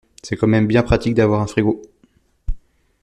C’est 0.23 0.35
quand 0.35 0.47
même 0.47 0.65
bien 0.65 0.81
pratique 0.81 1.13
d’avoir 1.13 1.41
un 1.41 1.45
frigo. 1.45 1.79